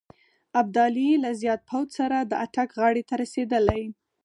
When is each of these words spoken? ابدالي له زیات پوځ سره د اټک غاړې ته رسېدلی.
ابدالي 0.59 1.09
له 1.23 1.29
زیات 1.41 1.61
پوځ 1.69 1.87
سره 1.99 2.17
د 2.21 2.31
اټک 2.45 2.69
غاړې 2.79 3.03
ته 3.09 3.13
رسېدلی. 3.23 3.83